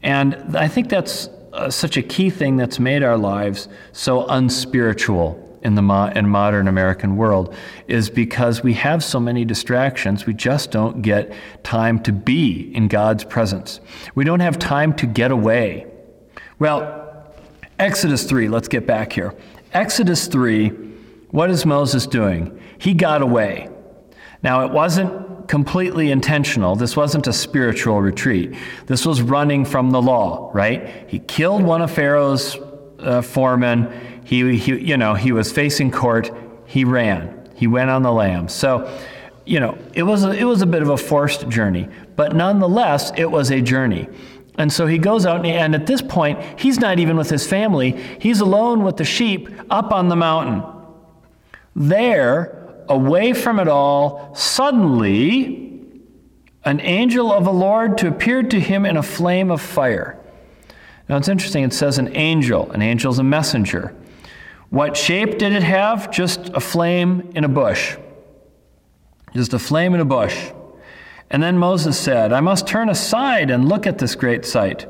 And 0.04 0.56
I 0.56 0.68
think 0.68 0.88
that's 0.88 1.28
uh, 1.52 1.68
such 1.68 1.96
a 1.96 2.02
key 2.02 2.30
thing 2.30 2.56
that's 2.56 2.78
made 2.78 3.02
our 3.02 3.18
lives 3.18 3.66
so 3.90 4.26
unspiritual 4.28 5.43
in 5.64 5.74
the 5.74 5.82
mo- 5.82 6.12
in 6.14 6.28
modern 6.28 6.68
American 6.68 7.16
world 7.16 7.54
is 7.88 8.10
because 8.10 8.62
we 8.62 8.74
have 8.74 9.02
so 9.02 9.18
many 9.18 9.44
distractions, 9.44 10.26
we 10.26 10.34
just 10.34 10.70
don't 10.70 11.02
get 11.02 11.32
time 11.64 12.00
to 12.02 12.12
be 12.12 12.70
in 12.74 12.88
God's 12.88 13.24
presence. 13.24 13.80
We 14.14 14.24
don't 14.24 14.40
have 14.40 14.58
time 14.58 14.94
to 14.96 15.06
get 15.06 15.30
away. 15.30 15.86
Well, 16.58 17.00
Exodus 17.78 18.24
3, 18.24 18.48
let's 18.48 18.68
get 18.68 18.86
back 18.86 19.12
here. 19.12 19.34
Exodus 19.72 20.28
3, 20.28 20.68
what 21.30 21.50
is 21.50 21.66
Moses 21.66 22.06
doing? 22.06 22.60
He 22.78 22.94
got 22.94 23.22
away. 23.22 23.68
Now, 24.42 24.64
it 24.64 24.70
wasn't 24.70 25.48
completely 25.48 26.10
intentional. 26.10 26.76
This 26.76 26.96
wasn't 26.96 27.26
a 27.26 27.32
spiritual 27.32 28.00
retreat. 28.00 28.54
This 28.86 29.04
was 29.04 29.22
running 29.22 29.64
from 29.64 29.90
the 29.90 30.00
law, 30.00 30.50
right? 30.54 31.08
He 31.08 31.18
killed 31.18 31.62
one 31.62 31.82
of 31.82 31.90
Pharaoh's 31.90 32.56
uh, 32.98 33.22
foremen. 33.22 34.13
He, 34.24 34.56
he, 34.56 34.78
you 34.78 34.96
know, 34.96 35.14
he 35.14 35.32
was 35.32 35.52
facing 35.52 35.90
court. 35.90 36.30
He 36.66 36.84
ran. 36.84 37.48
He 37.54 37.66
went 37.66 37.90
on 37.90 38.02
the 38.02 38.12
lam. 38.12 38.48
So, 38.48 38.90
you 39.44 39.60
know, 39.60 39.78
it 39.94 40.02
was 40.02 40.24
a, 40.24 40.30
it 40.30 40.44
was 40.44 40.62
a 40.62 40.66
bit 40.66 40.82
of 40.82 40.88
a 40.88 40.96
forced 40.96 41.48
journey, 41.48 41.88
but 42.16 42.34
nonetheless, 42.34 43.12
it 43.16 43.30
was 43.30 43.50
a 43.50 43.60
journey. 43.60 44.08
And 44.56 44.72
so 44.72 44.86
he 44.86 44.98
goes 44.98 45.26
out, 45.26 45.38
and, 45.38 45.46
and 45.46 45.74
at 45.74 45.86
this 45.86 46.00
point, 46.00 46.38
he's 46.58 46.78
not 46.78 46.98
even 46.98 47.16
with 47.16 47.28
his 47.28 47.46
family. 47.46 47.90
He's 48.20 48.40
alone 48.40 48.82
with 48.82 48.96
the 48.96 49.04
sheep 49.04 49.48
up 49.68 49.92
on 49.92 50.08
the 50.08 50.16
mountain. 50.16 50.62
There, 51.76 52.84
away 52.88 53.32
from 53.32 53.58
it 53.58 53.68
all, 53.68 54.34
suddenly 54.34 55.60
an 56.64 56.80
angel 56.80 57.32
of 57.32 57.44
the 57.44 57.52
Lord 57.52 57.98
to 57.98 58.08
appeared 58.08 58.50
to 58.52 58.60
him 58.60 58.86
in 58.86 58.96
a 58.96 59.02
flame 59.02 59.50
of 59.50 59.60
fire. 59.60 60.18
Now 61.08 61.18
it's 61.18 61.28
interesting, 61.28 61.64
it 61.64 61.74
says 61.74 61.98
an 61.98 62.16
angel. 62.16 62.70
An 62.70 62.80
angel 62.80 63.12
is 63.12 63.18
a 63.18 63.24
messenger. 63.24 63.94
What 64.74 64.96
shape 64.96 65.38
did 65.38 65.52
it 65.52 65.62
have? 65.62 66.10
Just 66.10 66.48
a 66.48 66.58
flame 66.58 67.30
in 67.36 67.44
a 67.44 67.48
bush. 67.48 67.96
Just 69.32 69.54
a 69.54 69.58
flame 69.60 69.94
in 69.94 70.00
a 70.00 70.04
bush. 70.04 70.50
And 71.30 71.40
then 71.40 71.58
Moses 71.58 71.96
said, 71.96 72.32
I 72.32 72.40
must 72.40 72.66
turn 72.66 72.88
aside 72.88 73.52
and 73.52 73.68
look 73.68 73.86
at 73.86 73.98
this 73.98 74.16
great 74.16 74.44
sight 74.44 74.88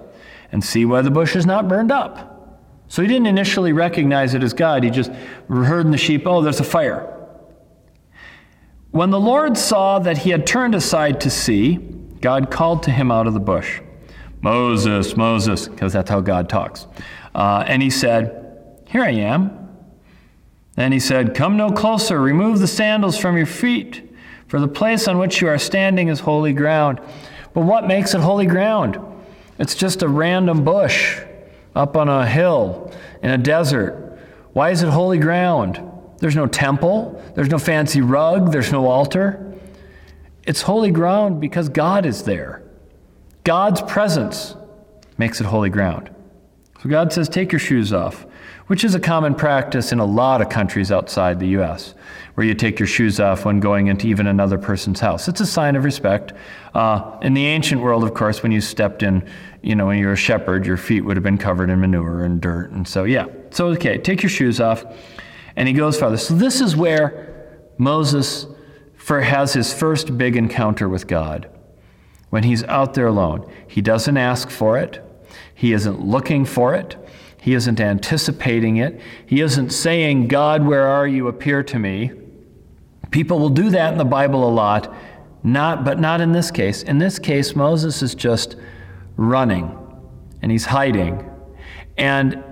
and 0.50 0.64
see 0.64 0.86
why 0.86 1.02
the 1.02 1.10
bush 1.10 1.36
is 1.36 1.44
not 1.44 1.68
burned 1.68 1.92
up. 1.92 2.62
So 2.88 3.02
he 3.02 3.08
didn't 3.08 3.26
initially 3.26 3.74
recognize 3.74 4.32
it 4.32 4.42
as 4.42 4.54
God. 4.54 4.84
He 4.84 4.88
just 4.88 5.10
heard 5.50 5.84
in 5.84 5.90
the 5.90 5.98
sheep, 5.98 6.22
oh, 6.24 6.40
there's 6.40 6.60
a 6.60 6.64
fire. 6.64 7.28
When 8.90 9.10
the 9.10 9.20
Lord 9.20 9.58
saw 9.58 9.98
that 9.98 10.16
he 10.16 10.30
had 10.30 10.46
turned 10.46 10.74
aside 10.74 11.20
to 11.20 11.28
see, 11.28 11.76
God 12.22 12.50
called 12.50 12.84
to 12.84 12.90
him 12.90 13.10
out 13.10 13.26
of 13.26 13.34
the 13.34 13.40
bush, 13.40 13.82
Moses, 14.40 15.14
Moses, 15.14 15.68
because 15.68 15.92
that's 15.92 16.08
how 16.08 16.22
God 16.22 16.48
talks. 16.48 16.86
Uh, 17.34 17.64
and 17.66 17.82
he 17.82 17.90
said, 17.90 18.80
Here 18.88 19.02
I 19.02 19.10
am. 19.10 19.60
Then 20.76 20.92
he 20.92 21.00
said, 21.00 21.34
Come 21.34 21.56
no 21.56 21.70
closer, 21.70 22.20
remove 22.20 22.58
the 22.58 22.66
sandals 22.66 23.16
from 23.16 23.36
your 23.36 23.46
feet, 23.46 24.10
for 24.48 24.60
the 24.60 24.68
place 24.68 25.08
on 25.08 25.18
which 25.18 25.40
you 25.40 25.48
are 25.48 25.58
standing 25.58 26.08
is 26.08 26.20
holy 26.20 26.52
ground. 26.52 27.00
But 27.52 27.62
what 27.62 27.86
makes 27.86 28.14
it 28.14 28.20
holy 28.20 28.46
ground? 28.46 28.98
It's 29.58 29.74
just 29.74 30.02
a 30.02 30.08
random 30.08 30.64
bush 30.64 31.20
up 31.74 31.96
on 31.96 32.08
a 32.08 32.26
hill 32.26 32.92
in 33.22 33.30
a 33.30 33.38
desert. 33.38 34.18
Why 34.52 34.70
is 34.70 34.82
it 34.82 34.88
holy 34.88 35.18
ground? 35.18 35.80
There's 36.18 36.36
no 36.36 36.46
temple, 36.46 37.22
there's 37.34 37.50
no 37.50 37.58
fancy 37.58 38.00
rug, 38.00 38.52
there's 38.52 38.72
no 38.72 38.86
altar. 38.86 39.54
It's 40.46 40.62
holy 40.62 40.90
ground 40.90 41.40
because 41.40 41.68
God 41.68 42.06
is 42.06 42.24
there. 42.24 42.62
God's 43.44 43.82
presence 43.82 44.56
makes 45.18 45.40
it 45.40 45.46
holy 45.46 45.70
ground. 45.70 46.10
So 46.84 46.90
God 46.90 47.14
says, 47.14 47.30
Take 47.30 47.50
your 47.50 47.58
shoes 47.58 47.94
off, 47.94 48.26
which 48.66 48.84
is 48.84 48.94
a 48.94 49.00
common 49.00 49.34
practice 49.34 49.90
in 49.90 50.00
a 50.00 50.04
lot 50.04 50.42
of 50.42 50.50
countries 50.50 50.92
outside 50.92 51.40
the 51.40 51.46
U.S., 51.48 51.94
where 52.34 52.46
you 52.46 52.52
take 52.52 52.78
your 52.78 52.86
shoes 52.86 53.18
off 53.18 53.46
when 53.46 53.58
going 53.58 53.86
into 53.86 54.06
even 54.06 54.26
another 54.26 54.58
person's 54.58 55.00
house. 55.00 55.26
It's 55.26 55.40
a 55.40 55.46
sign 55.46 55.76
of 55.76 55.84
respect. 55.84 56.34
Uh, 56.74 57.18
in 57.22 57.32
the 57.32 57.46
ancient 57.46 57.80
world, 57.80 58.04
of 58.04 58.12
course, 58.12 58.42
when 58.42 58.52
you 58.52 58.60
stepped 58.60 59.02
in, 59.02 59.26
you 59.62 59.74
know, 59.74 59.86
when 59.86 59.98
you 59.98 60.04
were 60.04 60.12
a 60.12 60.16
shepherd, 60.16 60.66
your 60.66 60.76
feet 60.76 61.00
would 61.00 61.16
have 61.16 61.24
been 61.24 61.38
covered 61.38 61.70
in 61.70 61.80
manure 61.80 62.22
and 62.22 62.42
dirt. 62.42 62.70
And 62.72 62.86
so, 62.86 63.04
yeah. 63.04 63.28
So, 63.48 63.68
okay, 63.68 63.96
take 63.96 64.22
your 64.22 64.28
shoes 64.28 64.60
off. 64.60 64.84
And 65.56 65.66
he 65.66 65.72
goes 65.72 65.98
farther. 65.98 66.18
So 66.18 66.34
this 66.34 66.60
is 66.60 66.76
where 66.76 67.62
Moses 67.78 68.46
for, 68.92 69.22
has 69.22 69.54
his 69.54 69.72
first 69.72 70.18
big 70.18 70.36
encounter 70.36 70.90
with 70.90 71.06
God. 71.06 71.48
When 72.28 72.42
he's 72.42 72.62
out 72.64 72.92
there 72.92 73.06
alone, 73.06 73.50
he 73.68 73.80
doesn't 73.80 74.18
ask 74.18 74.50
for 74.50 74.76
it. 74.76 75.02
He 75.54 75.72
isn't 75.72 76.00
looking 76.00 76.44
for 76.44 76.74
it. 76.74 76.96
He 77.40 77.54
isn't 77.54 77.78
anticipating 77.78 78.78
it. 78.78 79.00
He 79.26 79.40
isn't 79.40 79.70
saying, 79.70 80.28
God, 80.28 80.64
where 80.64 80.86
are 80.86 81.06
you? 81.06 81.28
Appear 81.28 81.62
to 81.64 81.78
me. 81.78 82.10
People 83.10 83.38
will 83.38 83.50
do 83.50 83.70
that 83.70 83.92
in 83.92 83.98
the 83.98 84.04
Bible 84.04 84.48
a 84.48 84.50
lot, 84.50 84.94
not, 85.42 85.84
but 85.84 86.00
not 86.00 86.20
in 86.20 86.32
this 86.32 86.50
case. 86.50 86.82
In 86.82 86.98
this 86.98 87.18
case, 87.18 87.54
Moses 87.54 88.02
is 88.02 88.14
just 88.14 88.56
running 89.16 89.78
and 90.42 90.50
he's 90.50 90.64
hiding. 90.64 91.30
And 91.96 92.42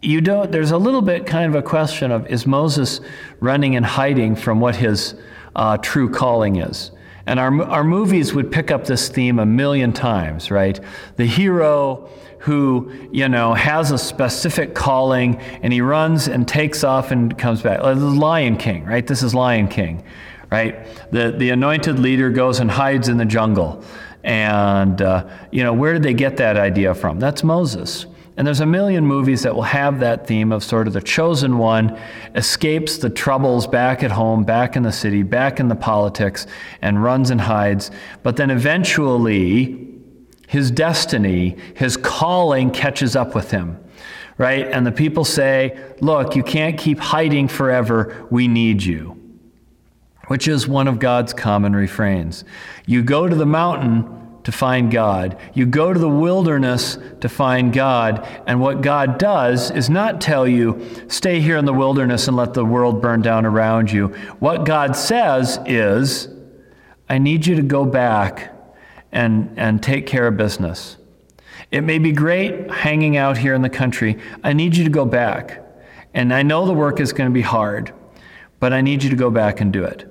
you 0.00 0.20
don't, 0.20 0.50
there's 0.52 0.70
a 0.70 0.78
little 0.78 1.02
bit 1.02 1.26
kind 1.26 1.54
of 1.54 1.54
a 1.54 1.62
question 1.62 2.10
of 2.12 2.26
is 2.28 2.46
Moses 2.46 3.00
running 3.40 3.76
and 3.76 3.84
hiding 3.84 4.36
from 4.36 4.60
what 4.60 4.76
his 4.76 5.14
uh, 5.56 5.76
true 5.78 6.08
calling 6.08 6.56
is? 6.56 6.92
And 7.26 7.38
our, 7.38 7.62
our 7.64 7.84
movies 7.84 8.32
would 8.32 8.50
pick 8.50 8.70
up 8.70 8.86
this 8.86 9.08
theme 9.08 9.38
a 9.38 9.44
million 9.44 9.92
times, 9.92 10.50
right? 10.50 10.80
The 11.16 11.26
hero 11.26 12.08
who, 12.40 12.92
you 13.10 13.28
know, 13.28 13.54
has 13.54 13.90
a 13.90 13.98
specific 13.98 14.74
calling 14.74 15.36
and 15.62 15.72
he 15.72 15.80
runs 15.80 16.28
and 16.28 16.46
takes 16.46 16.84
off 16.84 17.10
and 17.10 17.36
comes 17.38 17.62
back. 17.62 17.82
Like 17.82 17.96
Lion 17.98 18.56
King, 18.56 18.84
right? 18.84 19.06
This 19.06 19.22
is 19.22 19.34
Lion 19.34 19.68
King, 19.68 20.04
right? 20.50 20.86
The, 21.10 21.32
the 21.32 21.50
anointed 21.50 21.98
leader 21.98 22.30
goes 22.30 22.60
and 22.60 22.70
hides 22.70 23.08
in 23.08 23.16
the 23.16 23.24
jungle. 23.24 23.82
And, 24.24 25.00
uh, 25.02 25.28
you 25.50 25.62
know, 25.62 25.72
where 25.72 25.92
did 25.92 26.02
they 26.02 26.14
get 26.14 26.36
that 26.36 26.56
idea 26.56 26.94
from? 26.94 27.18
That's 27.18 27.42
Moses. 27.42 28.06
And 28.36 28.46
there's 28.46 28.60
a 28.60 28.66
million 28.66 29.04
movies 29.04 29.42
that 29.42 29.52
will 29.52 29.62
have 29.62 29.98
that 29.98 30.28
theme 30.28 30.52
of 30.52 30.62
sort 30.62 30.86
of 30.86 30.92
the 30.92 31.00
chosen 31.00 31.58
one 31.58 31.98
escapes 32.36 32.98
the 32.98 33.10
troubles 33.10 33.66
back 33.66 34.04
at 34.04 34.12
home, 34.12 34.44
back 34.44 34.76
in 34.76 34.84
the 34.84 34.92
city, 34.92 35.24
back 35.24 35.58
in 35.58 35.66
the 35.66 35.74
politics, 35.74 36.46
and 36.80 37.02
runs 37.02 37.30
and 37.30 37.40
hides. 37.40 37.90
But 38.22 38.36
then 38.36 38.50
eventually, 38.50 39.87
his 40.48 40.70
destiny, 40.70 41.56
his 41.74 41.98
calling 41.98 42.70
catches 42.70 43.14
up 43.14 43.34
with 43.34 43.50
him, 43.50 43.78
right? 44.38 44.66
And 44.66 44.84
the 44.84 44.90
people 44.90 45.24
say, 45.24 45.78
Look, 46.00 46.34
you 46.34 46.42
can't 46.42 46.78
keep 46.78 46.98
hiding 46.98 47.48
forever. 47.48 48.26
We 48.30 48.48
need 48.48 48.82
you, 48.82 49.20
which 50.28 50.48
is 50.48 50.66
one 50.66 50.88
of 50.88 50.98
God's 50.98 51.34
common 51.34 51.76
refrains. 51.76 52.44
You 52.86 53.02
go 53.02 53.28
to 53.28 53.36
the 53.36 53.46
mountain 53.46 54.40
to 54.44 54.50
find 54.50 54.90
God. 54.90 55.38
You 55.52 55.66
go 55.66 55.92
to 55.92 56.00
the 56.00 56.08
wilderness 56.08 56.96
to 57.20 57.28
find 57.28 57.70
God. 57.70 58.26
And 58.46 58.58
what 58.58 58.80
God 58.80 59.18
does 59.18 59.70
is 59.70 59.90
not 59.90 60.22
tell 60.22 60.48
you, 60.48 60.82
stay 61.08 61.40
here 61.40 61.58
in 61.58 61.66
the 61.66 61.74
wilderness 61.74 62.26
and 62.26 62.38
let 62.38 62.54
the 62.54 62.64
world 62.64 63.02
burn 63.02 63.20
down 63.20 63.44
around 63.44 63.92
you. 63.92 64.08
What 64.38 64.64
God 64.64 64.96
says 64.96 65.60
is, 65.66 66.28
I 67.10 67.18
need 67.18 67.46
you 67.46 67.56
to 67.56 67.62
go 67.62 67.84
back 67.84 68.54
and, 69.12 69.52
and 69.56 69.82
take 69.82 70.06
care 70.06 70.26
of 70.26 70.36
business. 70.36 70.96
It 71.70 71.82
may 71.82 71.98
be 71.98 72.12
great 72.12 72.70
hanging 72.70 73.16
out 73.16 73.36
here 73.36 73.54
in 73.54 73.62
the 73.62 73.70
country. 73.70 74.18
I 74.42 74.52
need 74.52 74.76
you 74.76 74.84
to 74.84 74.90
go 74.90 75.04
back. 75.04 75.64
And 76.14 76.32
I 76.32 76.42
know 76.42 76.66
the 76.66 76.72
work 76.72 77.00
is 77.00 77.12
going 77.12 77.28
to 77.28 77.34
be 77.34 77.42
hard, 77.42 77.92
but 78.60 78.72
I 78.72 78.80
need 78.80 79.02
you 79.02 79.10
to 79.10 79.16
go 79.16 79.30
back 79.30 79.60
and 79.60 79.72
do 79.72 79.84
it. 79.84 80.06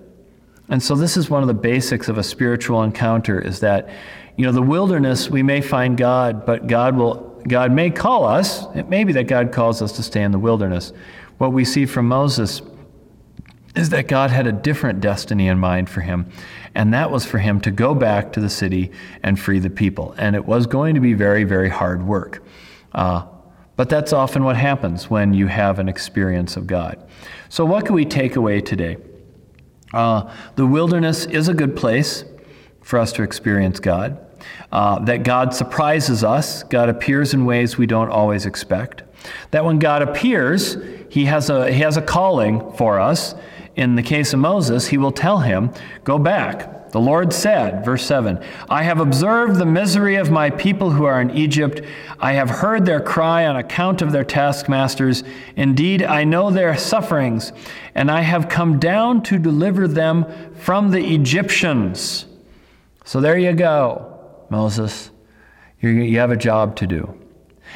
And 0.70 0.84
so 0.84 0.96
this 0.96 1.18
is 1.18 1.30
one 1.30 1.42
of 1.42 1.48
the 1.48 1.54
basics 1.54 2.10
of 2.10 2.18
a 2.18 2.24
spiritual 2.24 2.84
encounter 2.84 3.40
is 3.40 3.62
that 3.62 3.90
you 4.38 4.46
know, 4.46 4.52
the 4.52 4.62
wilderness, 4.62 5.32
we 5.32 5.42
may 5.42 5.62
find 5.62 5.98
God, 5.98 6.46
but 6.46 6.68
God 6.68 6.96
will, 6.96 7.42
God 7.48 7.72
may 7.72 7.90
call 7.90 8.24
us. 8.24 8.68
It 8.76 8.88
may 8.88 9.04
be 9.04 9.12
that 9.14 9.24
God 9.24 9.52
calls 9.52 9.82
us 9.82 9.94
to 9.94 10.04
stay 10.04 10.22
in 10.22 10.32
the 10.32 10.38
wilderness. 10.38 10.94
What 11.40 11.54
we 11.54 11.66
see 11.66 11.88
from 11.88 12.08
Moses 12.08 12.62
is 13.78 13.90
that 13.90 14.08
God 14.08 14.32
had 14.32 14.48
a 14.48 14.52
different 14.52 15.02
destiny 15.02 15.48
in 15.48 15.60
mind 15.60 15.90
for 15.90 16.02
him, 16.02 16.30
and 16.74 16.94
that 16.94 17.12
was 17.12 17.26
for 17.26 17.38
him 17.38 17.62
to 17.62 17.72
go 17.72 17.94
back 17.94 18.34
to 18.34 18.40
the 18.40 18.50
city 18.50 18.92
and 19.24 19.40
free 19.40 19.60
the 19.60 19.70
people. 19.70 20.16
And 20.18 20.36
it 20.36 20.46
was 20.46 20.66
going 20.68 20.96
to 20.96 21.02
be 21.02 21.14
very, 21.14 21.44
very 21.44 21.70
hard 21.70 22.06
work. 22.06 22.44
Uh, 22.94 23.26
but 23.76 23.90
that's 23.90 24.12
often 24.12 24.44
what 24.44 24.58
happens 24.58 25.10
when 25.10 25.34
you 25.34 25.48
have 25.48 25.78
an 25.78 25.88
experience 25.88 26.58
of 26.58 26.66
God. 26.66 26.98
So, 27.50 27.64
what 27.64 27.86
can 27.86 27.94
we 27.94 28.06
take 28.06 28.36
away 28.36 28.60
today? 28.62 28.98
Uh, 29.94 30.34
the 30.56 30.66
wilderness 30.66 31.26
is 31.26 31.48
a 31.48 31.54
good 31.54 31.76
place 31.76 32.26
for 32.82 33.00
us 33.00 33.14
to 33.14 33.24
experience 33.24 33.80
God. 33.80 34.20
Uh, 34.72 35.00
that 35.00 35.24
God 35.24 35.54
surprises 35.54 36.24
us, 36.24 36.64
God 36.64 36.90
appears 36.90 37.34
in 37.34 37.46
ways 37.46 37.78
we 37.78 37.86
don't 37.86 38.10
always 38.10 38.46
expect. 38.46 39.04
That 39.52 39.66
when 39.66 39.80
God 39.80 40.02
appears, 40.02 40.78
he 41.10 41.26
has 41.26 41.50
a, 41.50 41.72
he 41.72 41.82
has 41.82 41.98
a 41.98 42.02
calling 42.02 42.72
for 42.74 43.00
us. 43.00 43.36
In 43.78 43.96
the 43.96 44.02
case 44.02 44.34
of 44.34 44.40
Moses, 44.40 44.88
he 44.88 44.98
will 44.98 45.12
tell 45.12 45.38
him, 45.38 45.72
Go 46.04 46.18
back, 46.18 46.92
the 46.92 47.00
Lord 47.00 47.32
said, 47.32 47.86
verse 47.86 48.04
7, 48.08 48.44
I 48.70 48.82
have 48.82 49.00
observed 49.00 49.58
the 49.58 49.68
misery 49.68 50.16
of 50.16 50.32
my 50.32 50.50
people 50.50 50.90
who 50.90 51.06
are 51.06 51.22
in 51.22 51.30
Egypt. 51.30 51.82
I 52.20 52.34
have 52.34 52.50
heard 52.50 52.88
their 52.88 53.00
cry 53.00 53.46
on 53.46 53.56
account 53.56 54.02
of 54.02 54.12
their 54.12 54.24
taskmasters. 54.24 55.24
Indeed, 55.56 56.02
I 56.02 56.24
know 56.24 56.50
their 56.50 56.76
sufferings, 56.76 57.54
and 57.94 58.10
I 58.10 58.22
have 58.22 58.50
come 58.50 58.80
down 58.80 59.22
to 59.24 59.38
deliver 59.38 59.88
them 59.88 60.26
from 60.56 60.90
the 60.90 61.14
Egyptians. 61.14 62.26
So 63.06 63.22
there 63.22 63.38
you 63.38 63.54
go, 63.54 64.20
Moses. 64.50 65.12
you 65.82 66.18
have 66.18 66.32
a 66.32 66.36
job 66.36 66.76
to 66.78 66.88
do. 66.88 67.14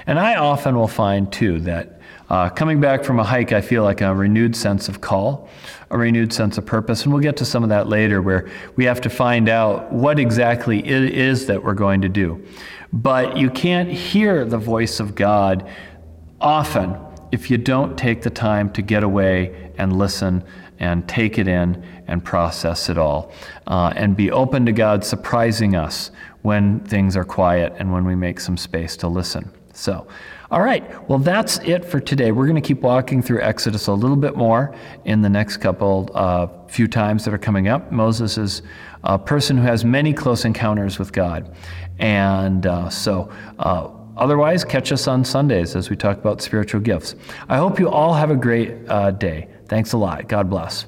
And 0.08 0.20
I 0.20 0.34
often 0.36 0.76
will 0.76 0.88
find, 0.88 1.32
too, 1.32 1.60
that 1.60 2.01
uh, 2.32 2.48
coming 2.48 2.80
back 2.80 3.04
from 3.04 3.20
a 3.20 3.24
hike, 3.26 3.52
I 3.52 3.60
feel 3.60 3.84
like 3.84 4.00
a 4.00 4.16
renewed 4.16 4.56
sense 4.56 4.88
of 4.88 5.02
call, 5.02 5.50
a 5.90 5.98
renewed 5.98 6.32
sense 6.32 6.58
of 6.58 6.66
purpose. 6.66 7.04
And 7.04 7.12
we'll 7.12 7.22
get 7.22 7.36
to 7.38 7.46
some 7.46 7.62
of 7.62 7.68
that 7.68 7.90
later 7.90 8.22
where 8.22 8.50
we 8.78 8.86
have 8.86 9.02
to 9.02 9.10
find 9.10 9.50
out 9.50 9.92
what 9.92 10.18
exactly 10.18 10.80
it 10.80 11.14
is 11.14 11.48
that 11.48 11.62
we're 11.62 11.74
going 11.74 12.00
to 12.04 12.08
do. 12.08 12.42
But 12.94 13.36
you 13.36 13.50
can't 13.50 13.92
hear 13.92 14.46
the 14.46 14.58
voice 14.58 15.02
of 15.02 15.14
God 15.14 15.68
often 16.40 16.96
if 17.34 17.52
you 17.52 17.58
don't 17.58 17.98
take 17.98 18.22
the 18.22 18.30
time 18.30 18.72
to 18.72 18.82
get 18.82 19.04
away 19.04 19.74
and 19.78 19.98
listen 19.98 20.42
and 20.80 21.06
take 21.10 21.38
it 21.38 21.50
in 21.50 21.84
and 22.08 22.24
process 22.24 22.88
it 22.88 22.98
all 22.98 23.34
uh, 23.68 23.92
and 23.98 24.16
be 24.16 24.32
open 24.32 24.66
to 24.68 24.72
God 24.72 25.04
surprising 25.04 25.76
us 25.76 26.12
when 26.44 26.80
things 26.80 27.18
are 27.18 27.26
quiet 27.26 27.74
and 27.78 27.92
when 27.92 28.06
we 28.06 28.16
make 28.16 28.40
some 28.40 28.56
space 28.56 28.96
to 28.96 29.10
listen. 29.10 29.52
So, 29.74 30.08
all 30.50 30.62
right, 30.62 31.10
well, 31.10 31.20
that's 31.20 31.60
it 31.60 31.86
for 31.86 32.00
today. 32.00 32.32
We're 32.32 32.46
going 32.48 32.62
to 32.62 32.68
keep 32.68 32.82
walking 32.82 33.22
through 33.22 33.42
Exodus 33.42 33.88
a 33.88 33.94
little 33.94 34.18
bit 34.18 34.36
more 34.36 34.76
in 35.06 35.22
the 35.22 35.30
next 35.30 35.58
couple 35.58 36.10
uh, 36.14 36.48
few 36.68 36.88
times 36.88 37.26
that 37.26 37.34
are 37.34 37.38
coming 37.40 37.68
up. 37.68 37.92
Moses 37.92 38.38
is 38.38 38.62
a 39.04 39.18
person 39.18 39.58
who 39.58 39.64
has 39.64 39.86
many 39.86 40.14
close 40.14 40.46
encounters 40.46 41.00
with 41.00 41.14
God. 41.14 41.56
And 42.00 42.66
uh, 42.66 42.90
so, 42.90 43.32
uh, 43.60 43.90
otherwise, 44.18 44.64
catch 44.66 44.92
us 44.92 45.08
on 45.08 45.24
Sundays 45.24 45.76
as 45.76 45.90
we 45.90 45.96
talk 45.96 46.18
about 46.18 46.42
spiritual 46.42 46.82
gifts. 46.82 47.16
I 47.48 47.58
hope 47.58 47.80
you 47.80 47.90
all 47.90 48.14
have 48.14 48.32
a 48.32 48.36
great 48.36 48.90
uh, 48.90 49.12
day. 49.12 49.48
Thanks 49.68 49.94
a 49.94 49.98
lot. 49.98 50.28
God 50.28 50.50
bless. 50.50 50.86